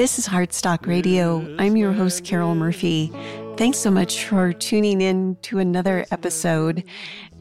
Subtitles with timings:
[0.00, 1.46] This is Heartstock Radio.
[1.58, 3.12] I'm your host, Carol Murphy.
[3.58, 6.84] Thanks so much for tuning in to another episode.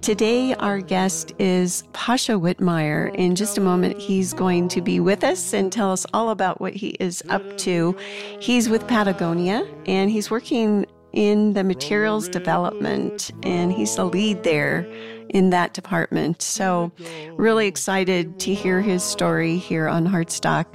[0.02, 3.16] Today, our guest is Pasha Whitmire.
[3.16, 6.60] In just a moment, he's going to be with us and tell us all about
[6.60, 7.96] what he is up to.
[8.42, 14.82] He's with Patagonia and he's working in the materials development, and he's the lead there
[15.30, 16.42] in that department.
[16.42, 16.92] So,
[17.36, 20.66] really excited to hear his story here on Heartstock.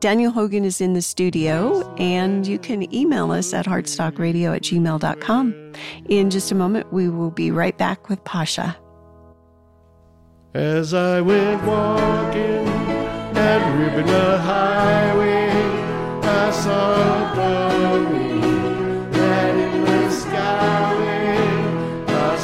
[0.00, 5.72] Daniel Hogan is in the studio, and you can email us at heartstockradio at gmail.com.
[6.08, 8.76] In just a moment, we will be right back with Pasha.
[10.54, 12.64] As I went walking
[13.34, 15.50] that Ribbon Highway,
[16.22, 17.60] I saw the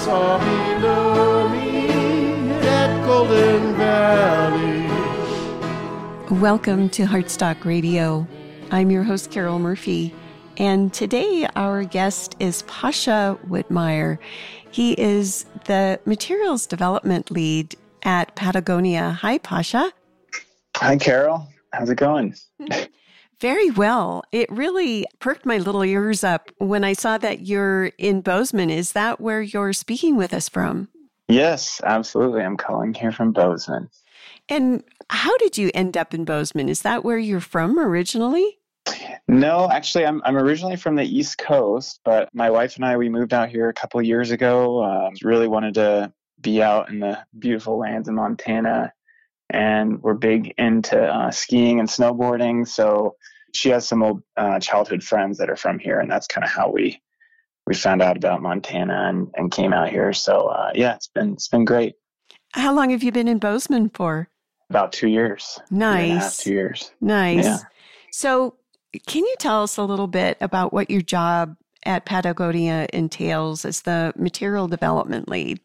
[0.06, 1.88] saw below me
[2.60, 4.65] that Golden Valley.
[6.30, 8.26] Welcome to Heartstock Radio.
[8.72, 10.12] I'm your host, Carol Murphy,
[10.56, 14.18] and today our guest is Pasha Whitmire.
[14.72, 19.10] He is the materials development lead at Patagonia.
[19.10, 19.92] Hi, Pasha.
[20.78, 21.46] Hi, Carol.
[21.72, 22.34] How's it going?
[23.40, 24.24] Very well.
[24.32, 28.68] It really perked my little ears up when I saw that you're in Bozeman.
[28.70, 30.88] Is that where you're speaking with us from?
[31.28, 32.42] Yes, absolutely.
[32.42, 33.90] I'm calling here from Bozeman.
[34.48, 36.68] And how did you end up in Bozeman?
[36.68, 38.58] Is that where you're from originally?
[39.28, 43.08] No, actually, I'm I'm originally from the East Coast, but my wife and I we
[43.08, 44.84] moved out here a couple years ago.
[44.84, 48.92] Um, really wanted to be out in the beautiful lands of Montana,
[49.50, 52.68] and we're big into uh, skiing and snowboarding.
[52.68, 53.16] So
[53.52, 56.50] she has some old uh, childhood friends that are from here, and that's kind of
[56.50, 57.02] how we
[57.66, 60.12] we found out about Montana and, and came out here.
[60.12, 61.94] So uh, yeah, it's been it's been great.
[62.52, 64.28] How long have you been in Bozeman for?
[64.70, 65.58] About two years.
[65.70, 66.36] Year and a half, Nice.
[66.38, 66.90] two years.
[67.00, 67.44] Nice.
[67.44, 67.58] Yeah.
[68.10, 68.54] So,
[69.06, 73.82] can you tell us a little bit about what your job at Patagonia entails as
[73.82, 75.60] the material development lead?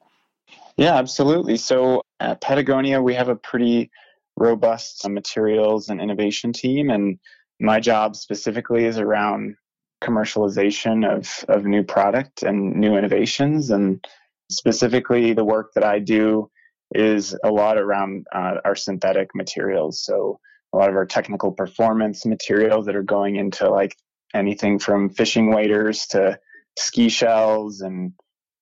[0.78, 1.58] Yeah, absolutely.
[1.58, 3.92] So at Patagonia, we have a pretty
[4.38, 7.20] robust uh, materials and innovation team, and
[7.60, 9.56] my job specifically is around
[10.02, 13.70] commercialization of, of new product and new innovations.
[13.70, 14.04] And
[14.50, 16.50] specifically, the work that I do
[16.94, 20.04] is a lot around uh, our synthetic materials.
[20.04, 20.40] So
[20.74, 23.96] a lot of our technical performance materials that are going into like
[24.34, 26.40] anything from fishing waders to
[26.78, 28.14] ski shells and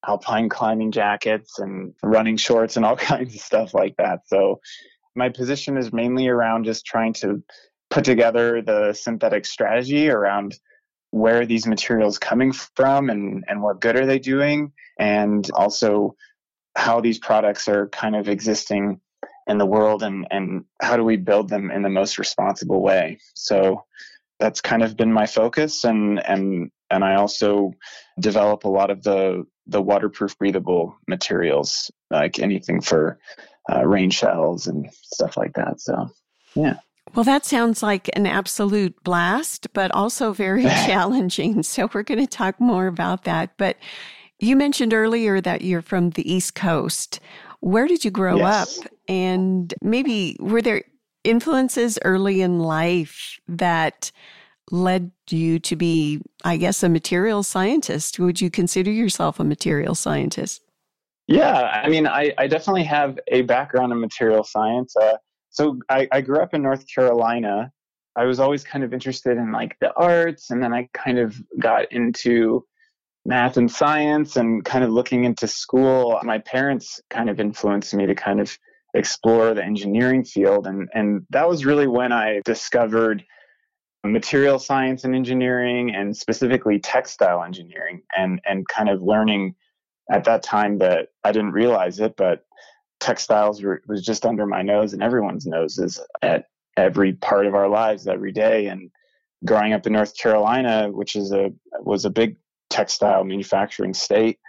[0.07, 4.21] alpine climbing jackets and running shorts and all kinds of stuff like that.
[4.27, 4.59] So
[5.15, 7.43] my position is mainly around just trying to
[7.89, 10.55] put together the synthetic strategy around
[11.11, 16.15] where these materials coming from and, and what good are they doing and also
[16.79, 19.01] how these products are kind of existing
[19.47, 23.19] in the world and, and how do we build them in the most responsible way.
[23.35, 23.83] So
[24.39, 27.73] that's kind of been my focus and and and I also
[28.19, 33.19] develop a lot of the the waterproof breathable materials like anything for
[33.71, 35.81] uh, rain shells and stuff like that.
[35.81, 36.09] So
[36.55, 36.75] yeah.
[37.15, 41.63] Well, that sounds like an absolute blast, but also very challenging.
[41.63, 43.57] So, we're going to talk more about that.
[43.57, 43.77] But
[44.39, 47.19] you mentioned earlier that you're from the East Coast.
[47.61, 48.79] Where did you grow Yes.
[48.79, 48.87] up?
[49.07, 50.83] And maybe were there
[51.23, 54.11] influences early in life that
[54.71, 58.19] led you to be, I guess, a material scientist?
[58.19, 60.61] Would you consider yourself a material scientist?
[61.27, 64.95] Yeah, I mean, I, I definitely have a background in material science.
[64.95, 65.17] Uh,
[65.49, 67.71] so I, I grew up in North Carolina.
[68.15, 71.39] I was always kind of interested in like the arts, and then I kind of
[71.59, 72.65] got into
[73.25, 76.19] math and science and kind of looking into school.
[76.23, 78.57] My parents kind of influenced me to kind of
[78.93, 83.23] explore the engineering field, and and that was really when I discovered
[84.03, 89.55] material science and engineering, and specifically textile engineering, and and kind of learning
[90.11, 92.45] at that time that I didn't realize it, but
[92.99, 96.45] textiles were, was just under my nose and everyone's noses at
[96.75, 98.67] every part of our lives every day.
[98.67, 98.91] And
[99.45, 102.37] growing up in North Carolina, which is a was a big
[102.69, 104.39] textile manufacturing state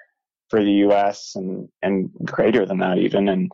[0.49, 1.32] for the U.S.
[1.37, 3.50] and and greater than that even, and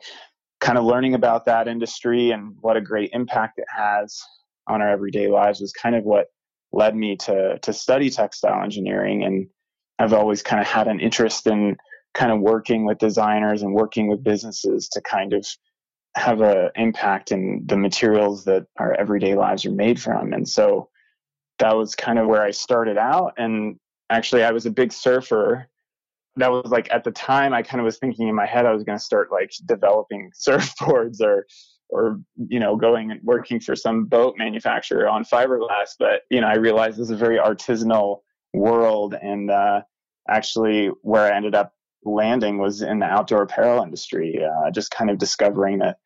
[0.61, 4.21] kind of learning about that industry and what a great impact it has
[4.67, 6.27] on our everyday lives was kind of what
[6.73, 9.47] led me to to study textile engineering and
[9.99, 11.77] I've always kind of had an interest in
[12.15, 15.47] kind of working with designers and working with businesses to kind of
[16.17, 20.33] have an impact in the materials that our everyday lives are made from.
[20.33, 20.89] And so
[21.59, 23.35] that was kind of where I started out.
[23.37, 23.79] And
[24.11, 25.69] actually, I was a big surfer.
[26.37, 28.73] That was like at the time, I kind of was thinking in my head I
[28.73, 31.47] was going to start like developing surfboards or
[31.89, 36.47] or you know going and working for some boat manufacturer on fiberglass but you know
[36.47, 38.21] i realized this is a very artisanal
[38.53, 39.81] world and uh,
[40.29, 41.73] actually where i ended up
[42.05, 45.99] landing was in the outdoor apparel industry uh, just kind of discovering that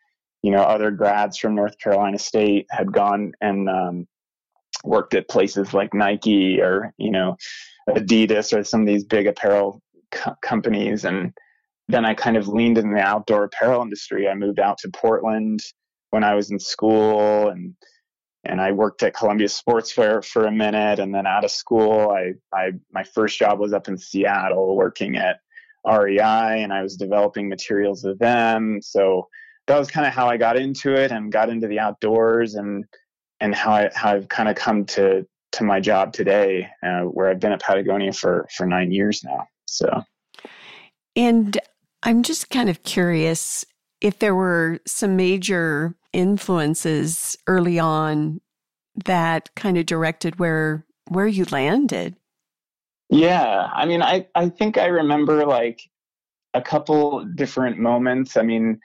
[0.43, 4.07] you know other grads from north carolina state had gone and um,
[4.85, 7.37] worked at places like nike or you know
[7.95, 11.33] adidas or some of these big apparel co- companies and
[11.89, 14.29] then I kind of leaned in the outdoor apparel industry.
[14.29, 15.61] I moved out to Portland
[16.11, 17.75] when I was in school and
[18.45, 22.33] and I worked at Columbia Sportswear for a minute and then out of school I,
[22.53, 25.41] I my first job was up in Seattle working at
[25.87, 28.81] REI and I was developing materials with them.
[28.83, 29.29] So
[29.67, 32.85] that was kind of how I got into it and got into the outdoors and
[33.41, 37.29] and how I how I've kind of come to to my job today, uh, where
[37.29, 39.47] I've been at Patagonia for for nine years now.
[39.67, 40.05] So,
[41.17, 41.59] and
[42.03, 43.65] I'm just kind of curious
[44.01, 48.41] if there were some major influences early on
[49.05, 52.17] that kind of directed where where you landed.
[53.09, 55.81] Yeah, I mean, I I think I remember like
[56.55, 58.37] a couple different moments.
[58.37, 58.81] I mean,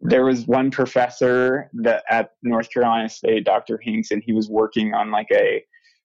[0.00, 3.78] there was one professor that at North Carolina State, Dr.
[3.82, 5.64] Hinks, and he was working on like a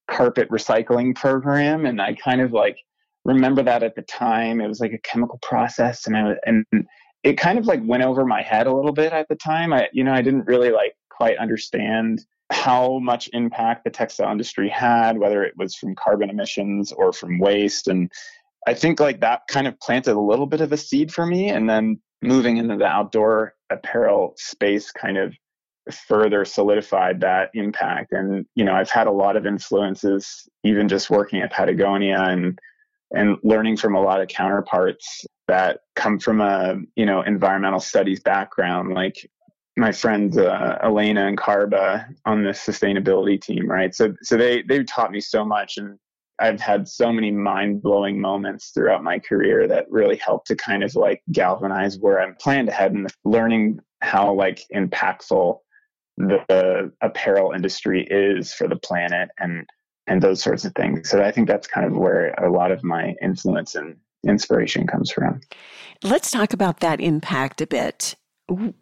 [0.10, 2.78] carpet recycling program, and I kind of like
[3.26, 4.62] remember that at the time.
[4.62, 6.66] It was like a chemical process, and I and
[7.24, 9.74] it kind of like went over my head a little bit at the time.
[9.74, 12.22] I you know I didn't really like quite understand
[12.52, 17.40] how much impact the textile industry had, whether it was from carbon emissions or from
[17.40, 18.12] waste, and
[18.68, 21.50] I think like that kind of planted a little bit of a seed for me,
[21.50, 25.34] and then moving into the outdoor apparel space kind of
[26.08, 28.12] further solidified that impact.
[28.12, 32.60] And you know i've had a lot of influences even just working at patagonia and
[33.14, 38.22] and learning from a lot of counterparts that come from a you know environmental studies
[38.22, 38.94] background.
[38.94, 39.30] Like
[39.78, 43.94] my friends uh, Elena and Carba on the sustainability team right?
[43.94, 45.98] So so they they've taught me so much and
[46.40, 50.84] I've had so many mind blowing moments throughout my career that really helped to kind
[50.84, 55.60] of like galvanize where I'm planned ahead and learning how like impactful
[56.18, 59.66] the uh, apparel industry is for the planet and
[60.08, 61.10] and those sorts of things.
[61.10, 63.96] So I think that's kind of where a lot of my influence and
[64.28, 65.42] inspiration comes from.
[66.04, 68.16] Let's talk about that impact a bit.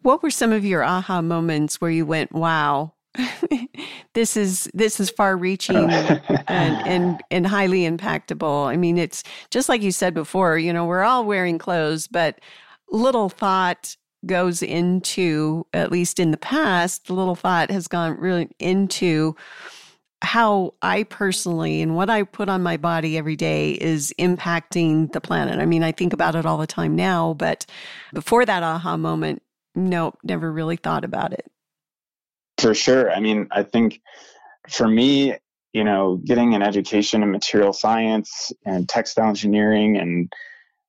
[0.02, 2.94] What were some of your aha moments where you went, "Wow,
[4.14, 9.68] this is this is far reaching and, and and highly impactable." I mean, it's just
[9.68, 12.40] like you said before, you know, we're all wearing clothes, but
[12.90, 13.96] little thought
[14.26, 19.34] goes into at least in the past, the little thought has gone really into
[20.22, 25.20] how I personally and what I put on my body every day is impacting the
[25.20, 25.58] planet.
[25.58, 27.64] I mean, I think about it all the time now, but
[28.12, 29.42] before that aha moment,
[29.74, 31.50] nope, never really thought about it.
[32.58, 33.10] For sure.
[33.10, 34.02] I mean, I think
[34.68, 35.36] for me,
[35.72, 40.30] you know, getting an education in material science and textile engineering and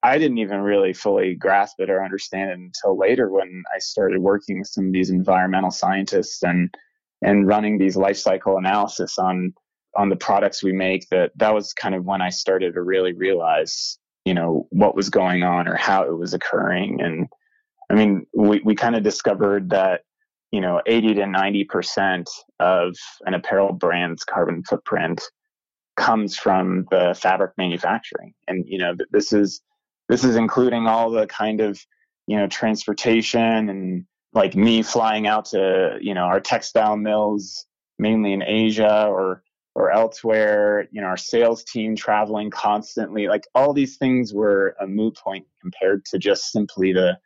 [0.03, 4.19] I didn't even really fully grasp it or understand it until later when I started
[4.19, 6.73] working with some of these environmental scientists and
[7.21, 9.53] and running these life cycle analysis on
[9.95, 13.13] on the products we make that that was kind of when I started to really
[13.13, 17.01] realize you know what was going on or how it was occurring.
[17.01, 17.27] And
[17.89, 20.01] I mean we we kind of discovered that
[20.51, 25.21] you know 80 to 90 percent of an apparel brand's carbon footprint
[25.95, 28.33] comes from the fabric manufacturing.
[28.47, 29.61] And you know this is
[30.11, 31.79] this is including all the kind of
[32.27, 37.65] you know transportation and like me flying out to you know our textile mills
[37.97, 39.41] mainly in Asia or
[39.73, 44.85] or elsewhere, you know, our sales team traveling constantly, like all these things were a
[44.85, 47.17] moot point compared to just simply the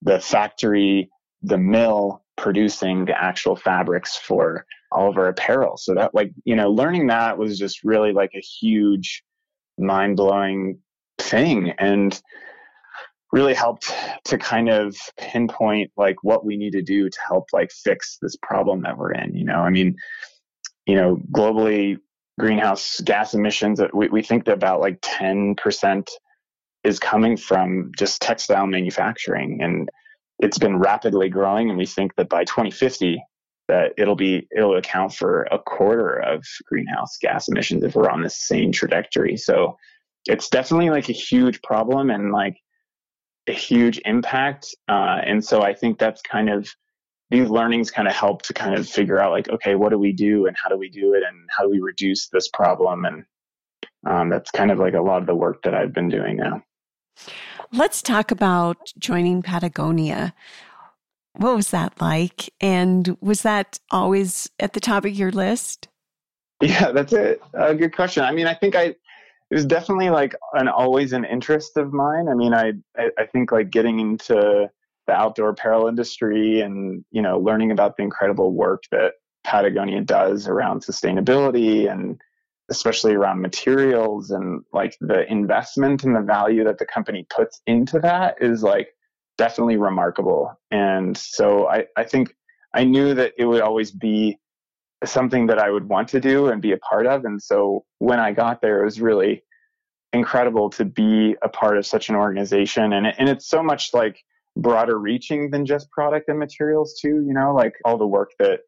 [0.00, 1.10] the factory,
[1.42, 5.76] the mill producing the actual fabrics for all of our apparel.
[5.76, 9.22] So that like, you know, learning that was just really like a huge
[9.76, 10.78] mind blowing
[11.20, 11.70] thing.
[11.78, 12.20] And
[13.32, 13.92] really helped
[14.24, 18.36] to kind of pinpoint like what we need to do to help like fix this
[18.42, 19.94] problem that we're in you know i mean
[20.86, 21.96] you know globally
[22.38, 26.08] greenhouse gas emissions uh, we, we think that about like 10%
[26.82, 29.88] is coming from just textile manufacturing and
[30.38, 33.22] it's been rapidly growing and we think that by 2050
[33.68, 38.22] that it'll be it'll account for a quarter of greenhouse gas emissions if we're on
[38.22, 39.76] the same trajectory so
[40.26, 42.56] it's definitely like a huge problem and like
[43.48, 44.74] a huge impact.
[44.88, 46.68] Uh, and so I think that's kind of
[47.30, 50.12] these learnings kind of help to kind of figure out like, okay, what do we
[50.12, 53.04] do and how do we do it and how do we reduce this problem?
[53.04, 53.24] And
[54.06, 56.62] um, that's kind of like a lot of the work that I've been doing now.
[57.72, 60.34] Let's talk about joining Patagonia.
[61.36, 62.50] What was that like?
[62.60, 65.86] And was that always at the top of your list?
[66.60, 68.24] Yeah, that's a, a good question.
[68.24, 68.96] I mean, I think I,
[69.50, 72.28] it was definitely like an always an interest of mine.
[72.28, 74.70] I mean, I, I, think like getting into
[75.06, 80.46] the outdoor apparel industry and, you know, learning about the incredible work that Patagonia does
[80.46, 82.20] around sustainability and
[82.70, 87.98] especially around materials and like the investment and the value that the company puts into
[87.98, 88.90] that is like
[89.36, 90.56] definitely remarkable.
[90.70, 92.32] And so I, I think
[92.72, 94.38] I knew that it would always be
[95.04, 97.24] something that I would want to do and be a part of.
[97.24, 99.42] And so when I got there, it was really
[100.12, 102.92] incredible to be a part of such an organization.
[102.92, 104.20] And, and it's so much like
[104.56, 108.60] broader reaching than just product and materials too, you know, like all the work that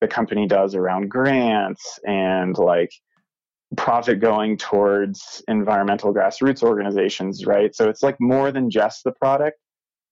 [0.00, 2.90] the company does around grants and like
[3.76, 7.74] profit going towards environmental grassroots organizations, right?
[7.74, 9.58] So it's like more than just the product,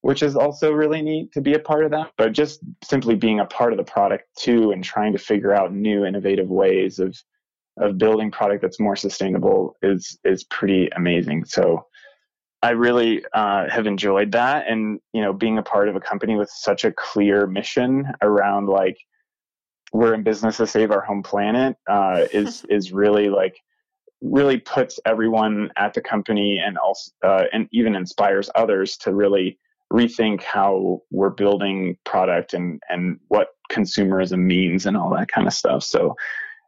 [0.05, 3.41] which is also really neat to be a part of that, but just simply being
[3.41, 7.17] a part of the product too and trying to figure out new innovative ways of
[7.81, 11.47] of building product that's more sustainable is is pretty amazing.
[11.47, 11.87] So
[12.61, 16.37] I really uh, have enjoyed that, and you know, being a part of a company
[16.37, 18.99] with such a clear mission around like
[19.95, 23.57] we're in business to save our home planet uh, is is really like
[24.21, 29.59] really puts everyone at the company and also uh, and even inspires others to really
[29.93, 35.53] rethink how we're building product and and what consumerism means and all that kind of
[35.53, 35.83] stuff.
[35.83, 36.15] So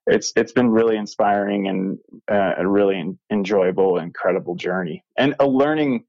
[0.06, 1.98] it's it's been really inspiring and
[2.30, 6.04] uh, a really enjoyable, incredible journey and a learning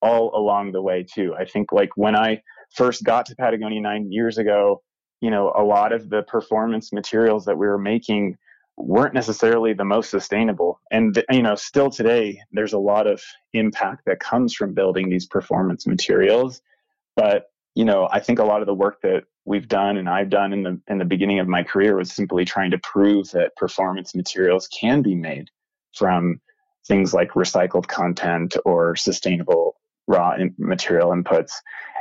[0.00, 1.34] all along the way too.
[1.38, 2.40] I think like when I
[2.74, 4.82] first got to Patagonia nine years ago,
[5.20, 8.36] you know, a lot of the performance materials that we were making
[8.76, 10.80] weren't necessarily the most sustainable.
[10.90, 15.26] And, you know, still today, there's a lot of impact that comes from building these
[15.26, 16.60] performance materials.
[17.14, 20.30] But, you know, I think a lot of the work that we've done and I've
[20.30, 23.56] done in the, in the beginning of my career was simply trying to prove that
[23.56, 25.48] performance materials can be made
[25.94, 26.40] from
[26.86, 29.76] things like recycled content or sustainable
[30.06, 31.52] raw material inputs.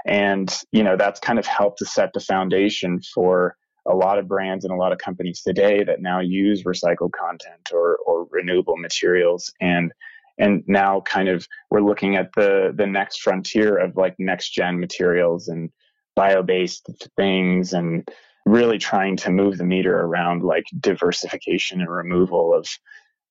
[0.06, 3.56] And, you know, that's kind of helped to set the foundation for
[3.88, 7.72] a lot of brands and a lot of companies today that now use recycled content
[7.74, 9.52] or, or renewable materials.
[9.60, 9.92] And,
[10.38, 14.80] and now kind of we're looking at the, the next frontier of like next gen
[14.80, 15.70] materials and
[16.16, 18.08] bio-based things and
[18.46, 22.68] really trying to move the meter around like diversification and removal of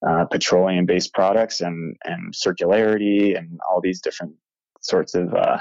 [0.07, 4.35] uh, petroleum based products and, and circularity and all these different
[4.81, 5.59] sorts of uh,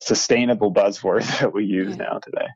[0.00, 2.46] sustainable buzzwords that we use now today.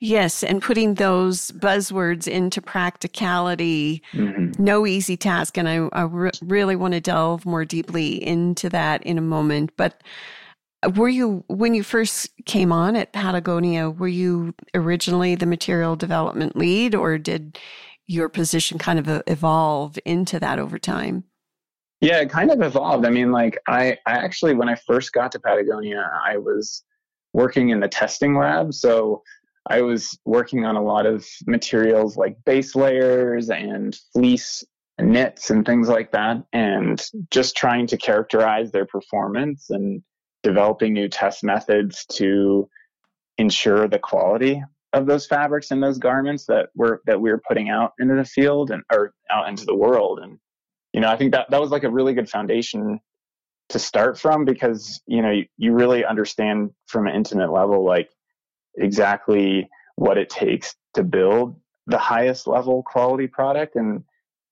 [0.00, 4.62] Yes, and putting those buzzwords into practicality, mm-hmm.
[4.62, 5.58] no easy task.
[5.58, 9.72] And I, I re- really want to delve more deeply into that in a moment.
[9.76, 10.00] But
[10.94, 16.54] were you, when you first came on at Patagonia, were you originally the material development
[16.54, 17.58] lead or did
[18.06, 21.24] your position kind of evolve into that over time?
[22.00, 23.04] Yeah, it kind of evolved.
[23.04, 26.84] I mean, like I, I actually, when I first got to Patagonia, I was
[27.32, 28.72] working in the testing lab.
[28.72, 29.22] So
[29.68, 34.64] I was working on a lot of materials like base layers and fleece
[35.00, 40.02] knits and things like that, and just trying to characterize their performance and
[40.42, 42.68] developing new test methods to
[43.36, 47.68] ensure the quality of those fabrics and those garments that we're that we we're putting
[47.68, 50.18] out into the field and or out into the world.
[50.20, 50.38] And
[50.92, 53.00] you know, I think that that was like a really good foundation
[53.68, 58.08] to start from because, you know, you, you really understand from an intimate level, like
[58.78, 61.56] exactly what it takes to build
[61.86, 63.76] the highest level quality product.
[63.76, 64.04] And,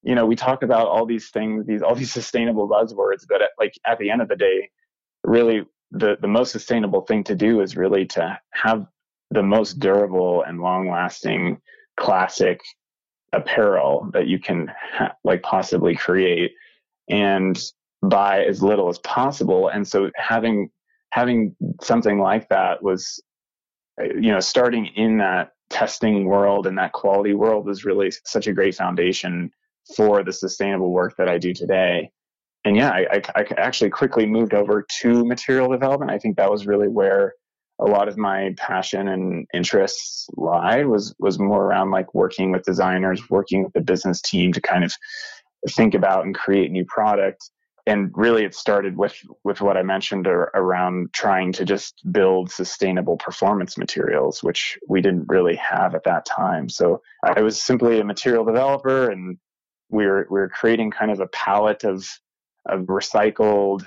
[0.03, 3.51] you know, we talk about all these things, these, all these sustainable buzzwords, but at,
[3.59, 4.71] like at the end of the day,
[5.23, 8.87] really the, the most sustainable thing to do is really to have
[9.31, 11.61] the most durable and long lasting
[11.99, 12.61] classic
[13.33, 16.53] apparel that you can ha- like possibly create
[17.09, 17.61] and
[18.03, 20.71] buy as little as possible and so having
[21.11, 23.21] having something like that was
[24.01, 28.47] Uh, you know starting in that testing world and that quality world was really such
[28.47, 29.51] a great foundation
[29.97, 32.11] for the sustainable work that I do today.
[32.65, 36.11] And yeah, I, I, I actually quickly moved over to material development.
[36.11, 37.35] I think that was really where
[37.79, 42.65] a lot of my passion and interests lie was was more around like working with
[42.65, 44.93] designers, working with the business team to kind of
[45.71, 47.51] think about and create new product.
[47.89, 53.17] And really, it started with with what I mentioned around trying to just build sustainable
[53.17, 56.69] performance materials, which we didn't really have at that time.
[56.69, 59.39] So I was simply a material developer, and
[59.89, 62.09] we were we were creating kind of a palette of
[62.67, 63.85] of recycled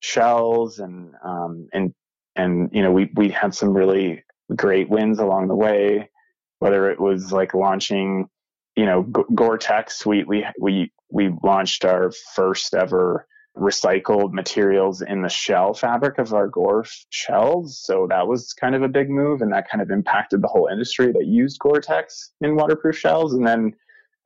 [0.00, 1.94] shells and um, and
[2.34, 4.24] and you know we we had some really
[4.54, 6.10] great wins along the way,
[6.58, 8.28] whether it was like launching,
[8.76, 10.04] you know, Gore-Tex.
[10.06, 13.26] We we we we launched our first ever
[13.56, 17.80] recycled materials in the shell fabric of our Gore shells.
[17.80, 20.68] So that was kind of a big move, and that kind of impacted the whole
[20.70, 23.34] industry that used Gore-Tex in waterproof shells.
[23.34, 23.72] And then,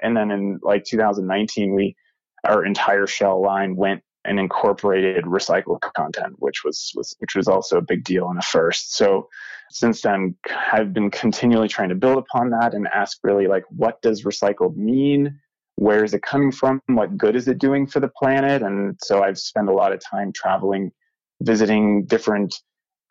[0.02, 1.96] and then in like 2019, we
[2.44, 7.78] our entire shell line went and incorporated recycled content, which was, was which was also
[7.78, 8.94] a big deal and a first.
[8.94, 9.28] So
[9.70, 10.36] since then,
[10.72, 14.76] I've been continually trying to build upon that and ask really like, what does recycled
[14.76, 15.40] mean?
[15.80, 16.82] Where is it coming from?
[16.88, 18.62] What good is it doing for the planet?
[18.62, 20.92] And so I've spent a lot of time traveling,
[21.40, 22.54] visiting different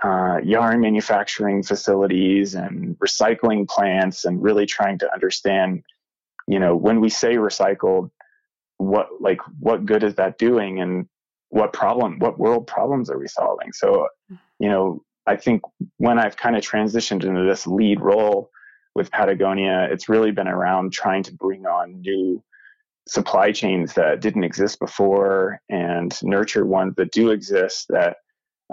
[0.04, 5.84] uh, yarn manufacturing facilities and recycling plants, and really trying to understand,
[6.48, 8.12] you know, when we say recycled,
[8.78, 11.08] what like what good is that doing and
[11.50, 14.08] what problem what world problems are we solving so
[14.58, 15.62] you know i think
[15.98, 18.50] when i've kind of transitioned into this lead role
[18.96, 22.42] with patagonia it's really been around trying to bring on new
[23.12, 28.18] supply chains that didn't exist before and nurture ones that do exist that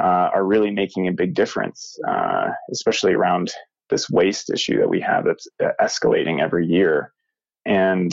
[0.00, 3.50] uh, are really making a big difference uh, especially around
[3.90, 5.47] this waste issue that we have that's
[5.81, 7.12] escalating every year.
[7.64, 8.12] And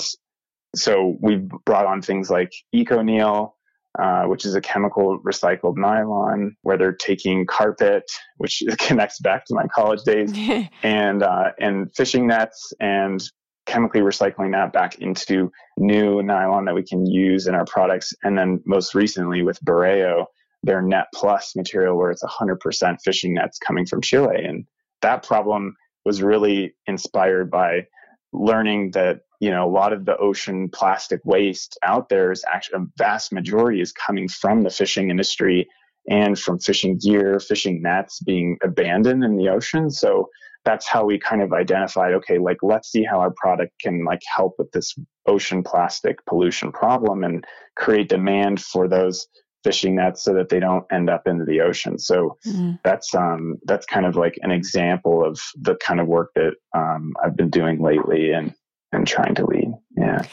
[0.75, 3.51] so we've brought on things like ECONYL,
[3.99, 8.03] uh, which is a chemical recycled nylon, where they're taking carpet,
[8.37, 10.33] which connects back to my college days,
[10.83, 13.21] and uh, and fishing nets and
[13.65, 18.13] chemically recycling that back into new nylon that we can use in our products.
[18.23, 20.25] And then most recently with Bureo,
[20.63, 24.65] their NetPlus material, where it's 100% fishing nets coming from Chile, and
[25.01, 27.87] that problem was really inspired by
[28.31, 32.81] learning that you know, a lot of the ocean plastic waste out there is actually
[32.81, 35.67] a vast majority is coming from the fishing industry
[36.09, 39.91] and from fishing gear, fishing nets being abandoned in the ocean.
[39.91, 40.29] So
[40.65, 44.21] that's how we kind of identified, okay, like let's see how our product can like
[44.35, 44.95] help with this
[45.25, 47.45] ocean plastic pollution problem and
[47.75, 49.27] create demand for those
[49.63, 51.97] fishing nets so that they don't end up into the ocean.
[51.97, 52.73] So mm-hmm.
[52.83, 57.13] that's um that's kind of like an example of the kind of work that um,
[57.23, 58.53] I've been doing lately and
[58.91, 59.71] and trying to lead.
[59.97, 60.23] Yeah.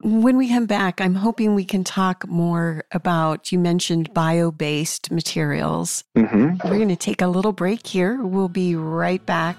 [0.00, 5.10] When we come back, I'm hoping we can talk more about you mentioned bio based
[5.10, 6.04] materials.
[6.16, 6.68] Mm-hmm.
[6.68, 8.22] We're going to take a little break here.
[8.22, 9.56] We'll be right back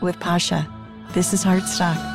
[0.00, 0.66] with Pasha.
[1.12, 2.13] This is Heartstock.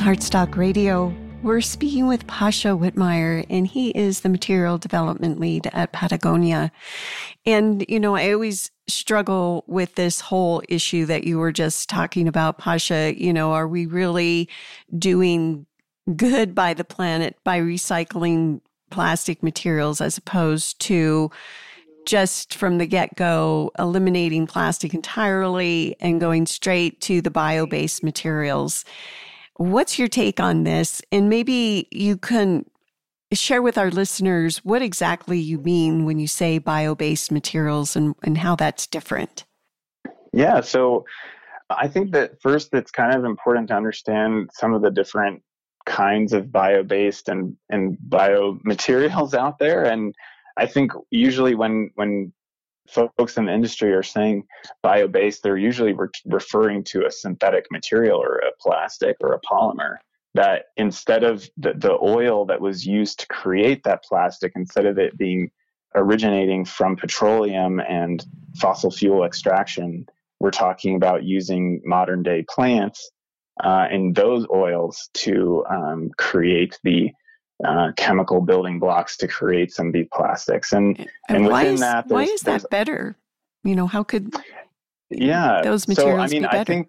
[0.00, 1.14] Heartstock Radio.
[1.42, 6.72] We're speaking with Pasha Whitmire, and he is the material development lead at Patagonia.
[7.44, 12.28] And, you know, I always struggle with this whole issue that you were just talking
[12.28, 13.14] about, Pasha.
[13.16, 14.48] You know, are we really
[14.98, 15.66] doing
[16.16, 18.60] good by the planet by recycling
[18.90, 21.30] plastic materials as opposed to
[22.06, 28.02] just from the get go eliminating plastic entirely and going straight to the bio based
[28.02, 28.84] materials?
[29.60, 31.02] What's your take on this?
[31.12, 32.64] And maybe you can
[33.30, 38.14] share with our listeners what exactly you mean when you say bio based materials and,
[38.22, 39.44] and how that's different.
[40.32, 41.04] Yeah, so
[41.68, 45.42] I think that first it's kind of important to understand some of the different
[45.84, 49.84] kinds of bio based and, and biomaterials out there.
[49.84, 50.14] And
[50.56, 52.32] I think usually when when
[52.90, 54.44] folks in the industry are saying
[54.82, 59.96] bio-based, they're usually re- referring to a synthetic material or a plastic or a polymer
[60.34, 64.98] that instead of the, the oil that was used to create that plastic, instead of
[64.98, 65.50] it being
[65.94, 68.24] originating from petroleum and
[68.56, 70.06] fossil fuel extraction,
[70.38, 73.10] we're talking about using modern day plants
[73.62, 77.10] uh, and those oils to um, create the
[77.66, 80.72] uh, chemical building blocks to create some of these plastics.
[80.72, 83.16] And and, and within is, that, why is that better?
[83.64, 84.34] You know, how could
[85.10, 86.58] yeah those materials so, I mean, be better?
[86.58, 86.88] I think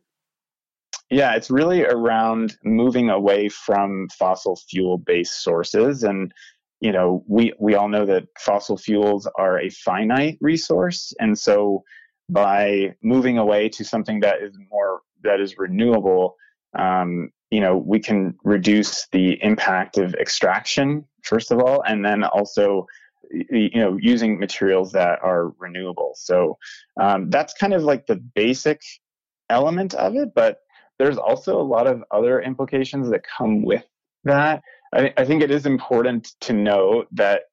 [1.09, 6.33] yeah, it's really around moving away from fossil fuel based sources and
[6.79, 11.83] you know, we we all know that fossil fuels are a finite resource and so
[12.29, 16.35] by moving away to something that is more that is renewable
[16.77, 22.23] um, you know, we can reduce the impact of extraction, first of all, and then
[22.23, 22.87] also,
[23.29, 26.13] you know, using materials that are renewable.
[26.15, 26.57] So
[26.99, 28.81] um, that's kind of like the basic
[29.49, 30.59] element of it, but
[30.97, 33.85] there's also a lot of other implications that come with
[34.23, 34.61] that.
[34.93, 37.43] I, I think it is important to know that,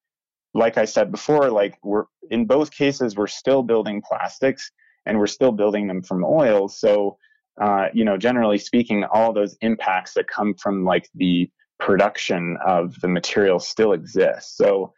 [0.54, 4.70] like I said before, like we're in both cases, we're still building plastics
[5.06, 7.18] and we're still building them from oil So,
[7.60, 12.94] uh, you know, generally speaking, all those impacts that come from like the production of
[13.00, 14.56] the material still exist.
[14.56, 14.92] So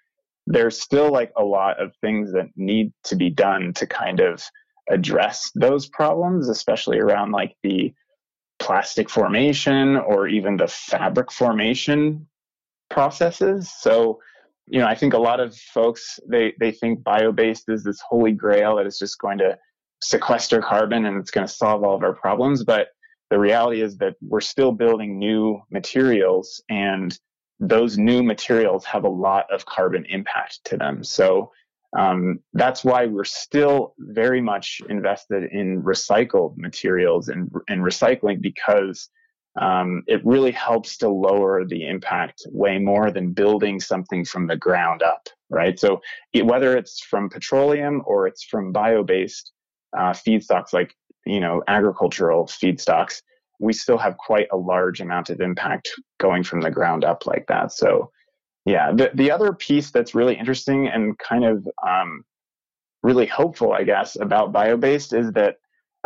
[0.46, 4.42] there's still like a lot of things that need to be done to kind of
[4.90, 7.92] address those problems, especially around like the
[8.58, 12.26] plastic formation or even the fabric formation
[12.90, 13.72] processes.
[13.78, 14.20] So,
[14.66, 18.32] you know, I think a lot of folks they they think bio-based is this holy
[18.32, 19.56] grail that is just going to
[20.02, 22.88] sequester carbon and it's going to solve all of our problems, but
[23.30, 27.18] the reality is that we're still building new materials and
[27.60, 31.04] those new materials have a lot of carbon impact to them.
[31.04, 31.52] So
[31.96, 39.08] um, that's why we're still very much invested in recycled materials and, and recycling because
[39.60, 44.56] um, it really helps to lower the impact way more than building something from the
[44.56, 45.78] ground up, right?
[45.78, 46.00] So
[46.32, 49.52] it, whether it's from petroleum or it's from bio-based
[49.96, 50.94] uh, feedstocks like
[51.26, 53.22] you know agricultural feedstocks,
[53.58, 57.46] we still have quite a large amount of impact going from the ground up like
[57.48, 57.72] that.
[57.72, 58.10] So
[58.66, 62.24] yeah, the, the other piece that's really interesting and kind of um,
[63.02, 65.56] really hopeful, I guess, about bio-based is that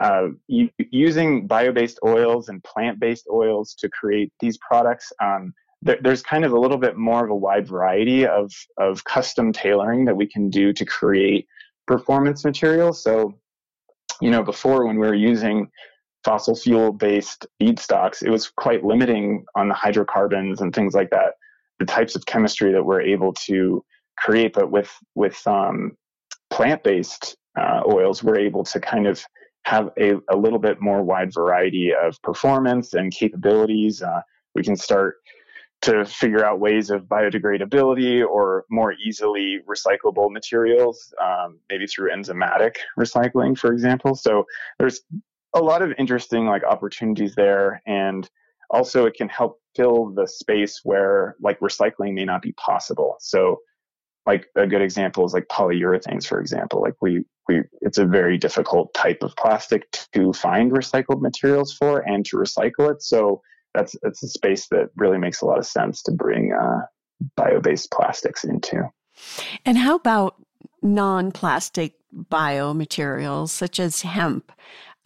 [0.01, 5.53] uh, using bio-based oils and plant-based oils to create these products, um,
[5.87, 9.53] th- there's kind of a little bit more of a wide variety of of custom
[9.53, 11.47] tailoring that we can do to create
[11.87, 13.03] performance materials.
[13.03, 13.39] So,
[14.21, 15.71] you know, before when we were using
[16.25, 21.35] fossil fuel based feedstocks, it was quite limiting on the hydrocarbons and things like that
[21.79, 23.85] the types of chemistry that we're able to
[24.19, 24.53] create.
[24.53, 25.97] But with with um,
[26.51, 29.25] plant based uh, oils, we're able to kind of
[29.65, 34.03] have a, a little bit more wide variety of performance and capabilities.
[34.03, 34.21] Uh,
[34.55, 35.17] we can start
[35.83, 42.77] to figure out ways of biodegradability or more easily recyclable materials, um, maybe through enzymatic
[42.99, 44.15] recycling, for example.
[44.15, 44.47] So
[44.79, 45.03] there's
[45.55, 48.29] a lot of interesting like opportunities there, and
[48.71, 53.17] also it can help fill the space where like recycling may not be possible.
[53.21, 53.61] So
[54.27, 56.81] like a good example is like polyurethanes, for example.
[56.81, 62.01] Like we, we, it's a very difficult type of plastic to find recycled materials for
[62.01, 63.03] and to recycle it.
[63.03, 63.43] So
[63.75, 66.83] that's, that's a space that really makes a lot of sense to bring uh,
[67.37, 68.89] bio-based plastics into.
[69.65, 70.37] And how about
[70.83, 74.53] non-plastic biomaterials such as hemp?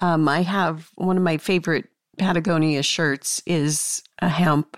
[0.00, 4.76] Um, I have one of my favorite Patagonia shirts is a hemp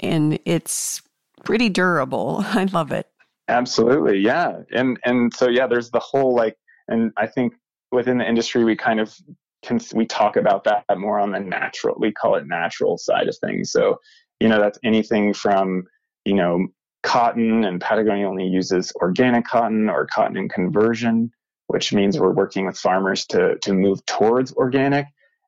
[0.00, 1.00] and it's
[1.44, 2.38] pretty durable.
[2.46, 3.08] I love it.
[3.48, 4.18] Absolutely.
[4.18, 4.62] Yeah.
[4.72, 6.56] And and so yeah, there's the whole like
[6.88, 7.54] and I think
[7.92, 9.16] within the industry we kind of
[9.64, 13.36] can we talk about that more on the natural we call it natural side of
[13.38, 13.72] things.
[13.72, 13.98] So,
[14.40, 15.84] you know, that's anything from,
[16.24, 16.66] you know,
[17.02, 21.30] cotton and Patagonia only uses organic cotton or cotton in conversion,
[21.68, 25.06] which means we're working with farmers to to move towards organic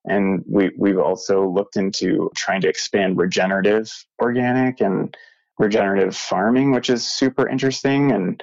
[0.08, 3.90] and we, we've also looked into trying to expand regenerative
[4.20, 5.16] organic and
[5.58, 8.12] regenerative farming, which is super interesting.
[8.12, 8.42] And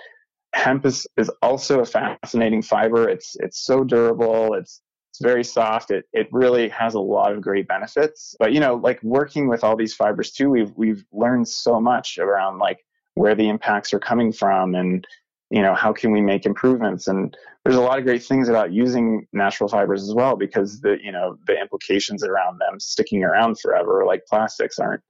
[0.54, 3.10] hemp is, is also a fascinating fiber.
[3.10, 4.54] It's, it's so durable.
[4.54, 4.82] It's,
[5.15, 5.91] it's very soft.
[5.91, 8.36] It, it really has a lot of great benefits.
[8.38, 12.17] But, you know, like working with all these fibers too, we've, we've learned so much
[12.17, 15.08] around like where the impacts are coming from and
[15.51, 18.73] you know how can we make improvements and there's a lot of great things about
[18.73, 23.60] using natural fibers as well because the you know the implications around them sticking around
[23.60, 25.04] forever like plastics aren't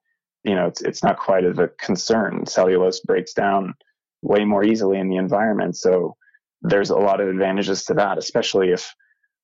[0.43, 3.73] you know it's, it's not quite as a concern cellulose breaks down
[4.23, 6.17] way more easily in the environment so
[6.61, 8.93] there's a lot of advantages to that especially if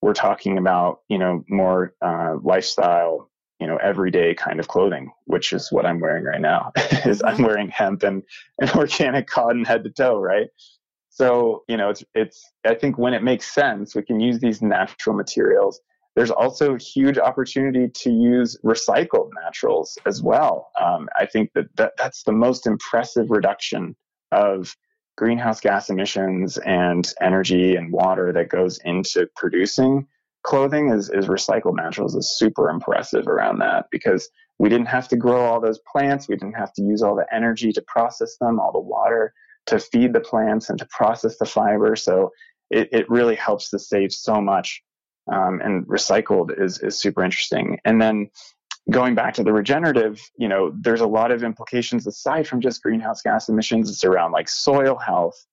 [0.02, 5.54] we're talking about you know more uh, lifestyle you know everyday kind of clothing which
[5.54, 6.72] is what i'm wearing right now
[7.06, 7.44] is i'm mm-hmm.
[7.44, 8.24] wearing hemp and,
[8.60, 10.48] and organic cotton head to toe right
[11.12, 14.62] so, you know, it's, it's, I think when it makes sense, we can use these
[14.62, 15.82] natural materials.
[16.16, 20.72] There's also huge opportunity to use recycled naturals as well.
[20.82, 23.96] Um, I think that, that that's the most impressive reduction
[24.32, 24.74] of
[25.18, 30.08] greenhouse gas emissions and energy and water that goes into producing
[30.44, 35.18] clothing is, is recycled naturals is super impressive around that because we didn't have to
[35.18, 36.28] grow all those plants.
[36.28, 39.34] We didn't have to use all the energy to process them, all the water
[39.68, 41.96] to feed the plants and to process the fiber.
[41.96, 42.32] So
[42.70, 44.82] it, it really helps to save so much.
[45.32, 47.80] Um, and recycled is, is super interesting.
[47.86, 48.30] And then
[48.90, 52.82] going back to the regenerative, you know, there's a lot of implications aside from just
[52.82, 53.90] greenhouse gas emissions.
[53.90, 55.46] It's around like soil health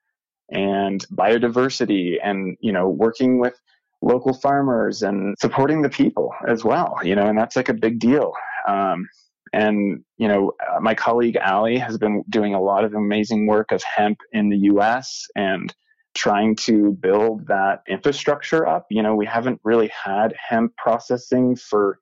[0.50, 3.54] and biodiversity and, you know, working with
[4.00, 7.98] local farmers and supporting the people as well, you know, and that's like a big
[7.98, 8.32] deal.
[8.66, 9.06] Um,
[9.52, 13.72] and, you know, uh, my colleague Ali has been doing a lot of amazing work
[13.72, 15.74] of hemp in the US and
[16.14, 18.86] trying to build that infrastructure up.
[18.90, 21.98] You know, we haven't really had hemp processing for,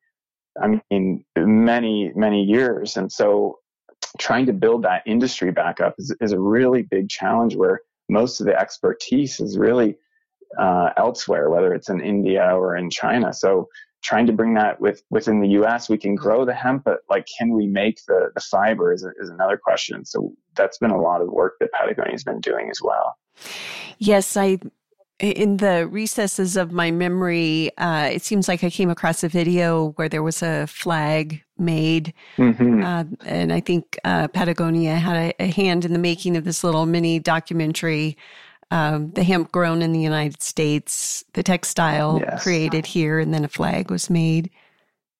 [0.62, 2.96] I mean, many, many years.
[2.96, 3.58] And so
[4.18, 8.40] trying to build that industry back up is, is a really big challenge where most
[8.40, 9.96] of the expertise is really
[10.58, 13.32] uh, elsewhere, whether it's in India or in China.
[13.32, 13.68] So
[14.02, 15.88] trying to bring that with within the U.S.
[15.88, 19.28] We can grow the hemp, but like, can we make the the fiber is, is
[19.28, 20.04] another question.
[20.04, 23.16] So that's been a lot of work that Patagonia has been doing as well.
[23.98, 24.58] Yes, I
[25.18, 29.92] in the recesses of my memory, uh, it seems like I came across a video
[29.96, 32.12] where there was a flag made.
[32.36, 32.82] Mm-hmm.
[32.82, 36.62] Uh, and I think uh, Patagonia had a, a, hand in the making of this
[36.62, 38.18] little mini documentary.
[38.70, 42.42] Um, the hemp grown in the United States, the textile yes.
[42.42, 44.50] created here, and then a flag was made.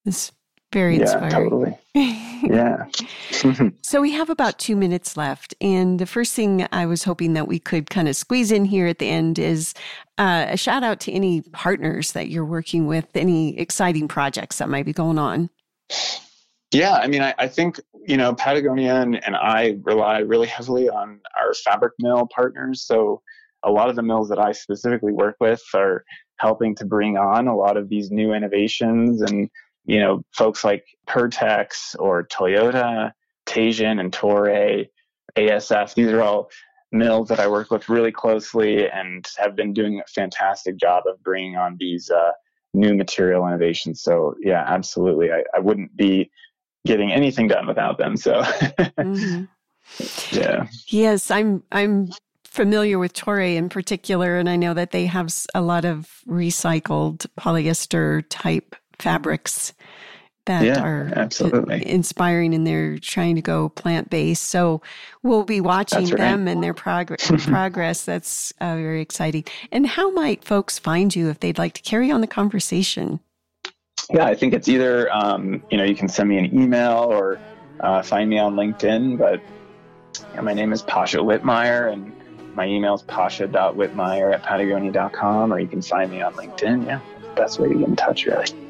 [0.05, 0.33] It's
[0.77, 1.33] very inspiring.
[1.35, 1.79] Yeah, totally.
[2.43, 3.73] yeah.
[3.81, 5.55] so we have about two minutes left.
[5.63, 8.87] And the first thing I was hoping that we could kind of squeeze in here
[8.87, 9.73] at the end is
[10.19, 14.69] uh, a shout out to any partners that you're working with, any exciting projects that
[14.69, 15.49] might be going on.
[16.73, 20.91] Yeah, I mean, I, I think, you know, Patagonia and, and I rely really heavily
[20.91, 22.83] on our fabric mill partners.
[22.83, 23.23] So
[23.63, 26.05] a lot of the mills that I specifically work with are
[26.39, 29.49] helping to bring on a lot of these new innovations and
[29.87, 33.13] you know, folks like Pertex or Toyota,
[33.47, 34.89] Teijin and Toray,
[35.37, 36.51] ASF, these are all
[36.93, 41.23] mills that I work with really closely and have been doing a fantastic job of
[41.23, 42.33] bringing on these uh,
[42.75, 44.03] new material innovations.
[44.03, 45.31] So yeah, absolutely.
[45.31, 46.31] I, I, wouldn't be
[46.87, 48.17] getting anything done without them.
[48.17, 49.45] So mm-hmm.
[50.37, 50.67] yeah.
[50.89, 52.11] Yes, I'm I'm
[52.45, 57.27] familiar with Toray in particular, and I know that they have a lot of recycled
[57.39, 59.73] polyester type fabrics
[60.47, 64.45] that yeah, are absolutely inspiring and they're trying to go plant based.
[64.45, 64.81] So
[65.23, 66.17] we'll be watching right.
[66.17, 67.31] them and their progress.
[67.47, 68.05] progress.
[68.05, 69.45] That's uh, very exciting.
[69.71, 73.21] And how might folks find you if they'd like to carry on the conversation?
[74.11, 77.41] Yeah, I think it's either um, you know you can send me an email or
[77.81, 79.19] uh, find me on LinkedIn.
[79.19, 79.43] But
[80.35, 82.13] yeah, my name is Pasha Whitmire and
[82.55, 86.87] my email is pasha.whitmire at patagonia.com or you can find me on LinkedIn.
[86.87, 87.01] Yeah,
[87.35, 88.66] best way to get in touch really.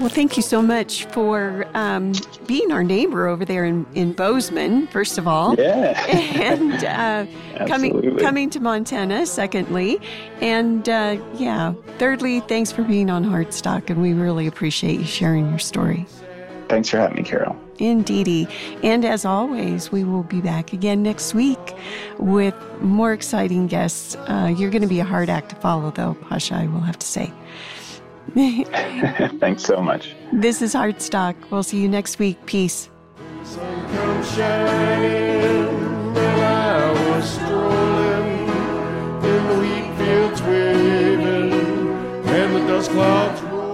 [0.00, 2.12] Well, thank you so much for um,
[2.46, 5.54] being our neighbor over there in, in Bozeman, first of all.
[5.56, 6.04] Yeah.
[6.08, 10.00] and uh, coming coming to Montana, secondly.
[10.40, 15.48] And uh, yeah, thirdly, thanks for being on Heartstock, and we really appreciate you sharing
[15.48, 16.06] your story.
[16.68, 17.56] Thanks for having me, Carol.
[17.78, 18.46] Indeedy.
[18.82, 21.58] And as always, we will be back again next week
[22.18, 24.16] with more exciting guests.
[24.16, 26.98] Uh, you're going to be a hard act to follow, though, Pasha, I will have
[26.98, 27.32] to say.
[29.40, 30.14] Thanks so much.
[30.32, 31.34] This is Heartstock.
[31.50, 32.38] We'll see you next week.
[32.46, 32.88] Peace.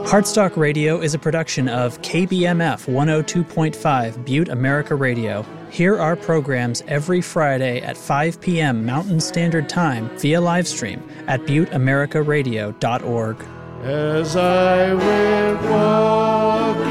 [0.07, 5.45] Heartstock Radio is a production of KBMF 102.5 Butte America Radio.
[5.71, 8.87] Hear our programs every Friday at 5 p.m.
[8.87, 13.54] Mountain Standard Time via livestream at butteamericaradio.org.
[13.85, 16.89] As I went walking,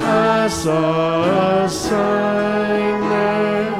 [0.00, 3.72] I saw a sign there,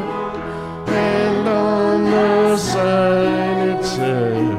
[0.87, 4.55] and on the sign it said,